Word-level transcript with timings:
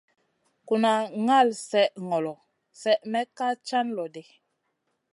Kuna 0.67 0.91
ŋal 1.25 1.49
slèh 1.65 1.91
ŋolo, 2.09 2.33
slèh 2.79 3.01
may 3.11 3.25
can 3.67 3.87
loɗi. 3.97 4.23